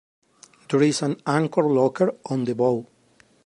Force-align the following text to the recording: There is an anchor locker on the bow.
There 0.69 0.81
is 0.81 1.03
an 1.03 1.21
anchor 1.27 1.61
locker 1.61 2.11
on 2.25 2.45
the 2.45 2.55
bow. 2.55 2.87